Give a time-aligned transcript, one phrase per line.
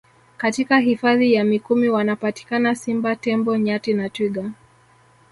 [0.37, 4.51] Katika Hifadhi ya Mikumi wanapatikana Simba Tembo Nyati na Twiga